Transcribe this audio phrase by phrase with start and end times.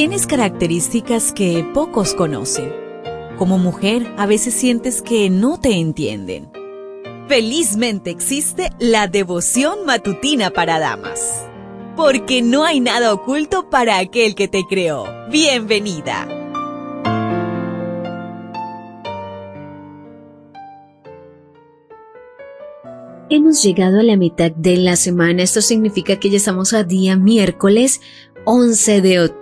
[0.00, 2.72] Tienes características que pocos conocen.
[3.36, 6.50] Como mujer, a veces sientes que no te entienden.
[7.28, 11.46] Felizmente existe la devoción matutina para damas.
[11.98, 15.04] Porque no hay nada oculto para aquel que te creó.
[15.30, 16.26] Bienvenida.
[23.28, 25.42] Hemos llegado a la mitad de la semana.
[25.42, 28.00] Esto significa que ya estamos a día miércoles
[28.46, 29.39] 11 de octubre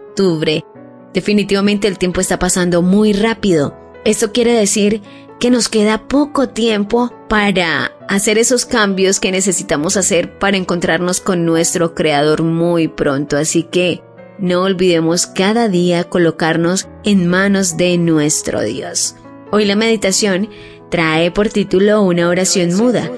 [1.14, 3.76] Definitivamente el tiempo está pasando muy rápido.
[4.04, 5.02] Esto quiere decir
[5.38, 11.44] que nos queda poco tiempo para hacer esos cambios que necesitamos hacer para encontrarnos con
[11.44, 13.36] nuestro Creador muy pronto.
[13.36, 14.02] Así que
[14.38, 19.14] no olvidemos cada día colocarnos en manos de nuestro Dios.
[19.52, 20.48] Hoy la meditación
[20.90, 23.08] trae por título una oración muda.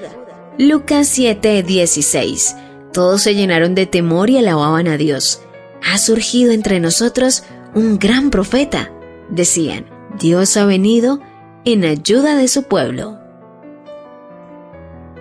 [0.57, 2.55] Lucas 7:16.
[2.93, 5.41] Todos se llenaron de temor y alababan a Dios
[5.83, 8.91] ha surgido entre nosotros un gran profeta.
[9.29, 9.85] Decían,
[10.19, 11.19] Dios ha venido
[11.65, 13.19] en ayuda de su pueblo.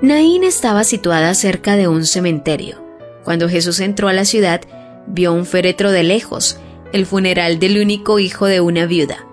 [0.03, 2.83] Naín estaba situada cerca de un cementerio.
[3.25, 4.63] Cuando Jesús entró a la ciudad,
[5.07, 6.59] vio un féretro de lejos,
[6.93, 9.27] el funeral del único hijo de una viuda.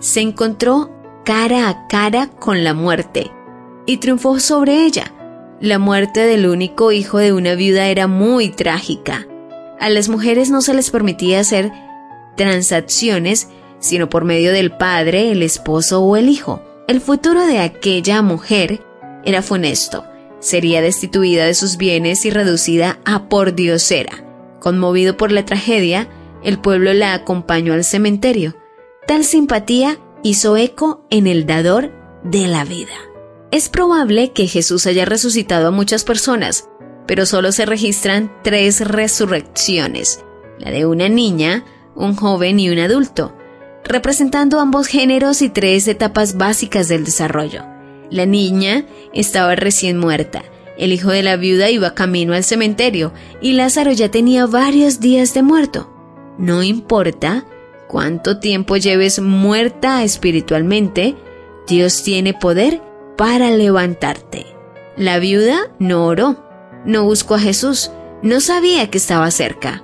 [0.00, 0.90] Se encontró
[1.24, 3.30] cara a cara con la muerte
[3.86, 5.12] y triunfó sobre ella.
[5.60, 9.26] La muerte del único hijo de una viuda era muy trágica.
[9.80, 11.72] A las mujeres no se les permitía hacer
[12.36, 13.48] transacciones
[13.80, 16.62] sino por medio del padre, el esposo o el hijo.
[16.86, 18.80] El futuro de aquella mujer
[19.24, 20.04] era funesto.
[20.38, 24.24] Sería destituida de sus bienes y reducida a pordiosera.
[24.60, 26.08] Conmovido por la tragedia,
[26.44, 28.56] el pueblo la acompañó al cementerio.
[29.06, 31.92] Tal simpatía hizo eco en el dador
[32.22, 32.94] de la vida.
[33.50, 36.68] Es probable que Jesús haya resucitado a muchas personas,
[37.06, 40.24] pero solo se registran tres resurrecciones,
[40.58, 43.36] la de una niña, un joven y un adulto,
[43.84, 47.64] representando ambos géneros y tres etapas básicas del desarrollo.
[48.10, 50.42] La niña estaba recién muerta,
[50.80, 55.34] el hijo de la viuda iba camino al cementerio y Lázaro ya tenía varios días
[55.34, 55.92] de muerto.
[56.38, 57.44] No importa
[57.86, 61.16] cuánto tiempo lleves muerta espiritualmente,
[61.68, 62.80] Dios tiene poder
[63.18, 64.46] para levantarte.
[64.96, 66.42] La viuda no oró,
[66.84, 67.90] no buscó a Jesús,
[68.22, 69.82] no sabía que estaba cerca.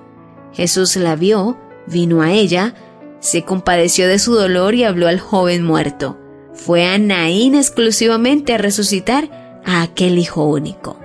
[0.53, 2.75] Jesús la vio, vino a ella,
[3.21, 6.19] se compadeció de su dolor y habló al joven muerto.
[6.53, 10.99] Fue a Naín exclusivamente a resucitar a aquel hijo único.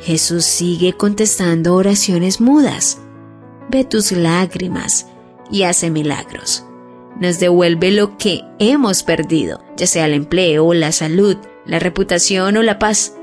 [0.00, 3.00] Jesús sigue contestando oraciones mudas.
[3.70, 5.06] Ve tus lágrimas
[5.50, 6.64] y hace milagros.
[7.20, 11.36] Nos devuelve lo que hemos perdido, ya sea el empleo, la salud,
[11.66, 13.14] la reputación o la paz.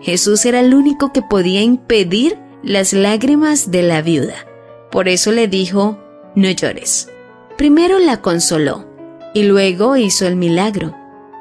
[0.00, 4.46] Jesús era el único que podía impedir las lágrimas de la viuda.
[4.90, 5.98] Por eso le dijo,
[6.34, 7.08] no llores.
[7.56, 8.86] Primero la consoló
[9.34, 10.94] y luego hizo el milagro.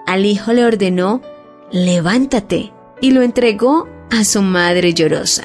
[0.06, 1.22] Al hijo le ordenó,
[1.72, 5.44] levántate, y lo entregó a su madre llorosa.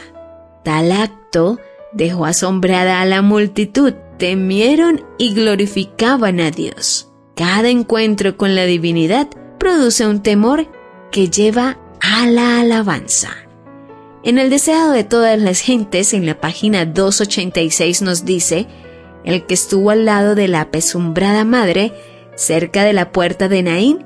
[0.64, 1.58] Tal acto
[1.92, 7.10] dejó asombrada a la multitud, temieron y glorificaban a Dios.
[7.36, 10.66] Cada encuentro con la divinidad produce un temor
[11.10, 11.78] que lleva
[12.12, 13.30] a la alabanza.
[14.24, 18.66] En el deseado de todas las gentes, en la página 286 nos dice,
[19.24, 21.94] el que estuvo al lado de la apesumbrada madre,
[22.34, 24.04] cerca de la puerta de Naín,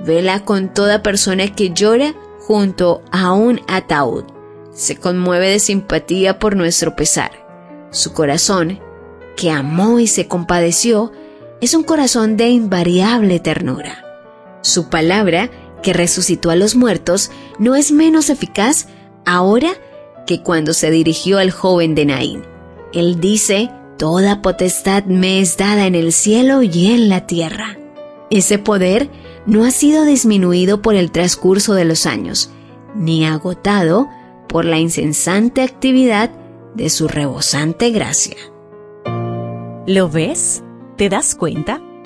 [0.00, 4.24] vela con toda persona que llora junto a un ataúd.
[4.72, 7.30] Se conmueve de simpatía por nuestro pesar.
[7.90, 8.80] Su corazón,
[9.36, 11.12] que amó y se compadeció,
[11.60, 14.02] es un corazón de invariable ternura.
[14.62, 15.50] Su palabra
[15.84, 17.30] que resucitó a los muertos
[17.60, 18.88] no es menos eficaz
[19.24, 19.70] ahora
[20.26, 22.42] que cuando se dirigió al joven de Naín.
[22.92, 27.78] Él dice, Toda potestad me es dada en el cielo y en la tierra.
[28.30, 29.08] Ese poder
[29.46, 32.50] no ha sido disminuido por el transcurso de los años,
[32.96, 34.08] ni agotado
[34.48, 36.30] por la incesante actividad
[36.74, 38.36] de su rebosante gracia.
[39.86, 40.64] ¿Lo ves?
[40.96, 41.80] ¿Te das cuenta?